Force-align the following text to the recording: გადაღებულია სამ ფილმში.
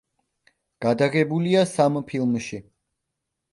გადაღებულია 0.85 1.63
სამ 1.73 2.01
ფილმში. 2.11 2.63